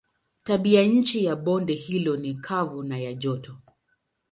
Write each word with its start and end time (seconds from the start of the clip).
Tabianchi 0.43 1.25
ya 1.25 1.35
bonde 1.35 1.73
hilo 1.73 2.17
ni 2.17 2.35
kavu 2.35 2.83
na 2.83 2.97
ya 2.97 3.13
joto. 3.13 3.57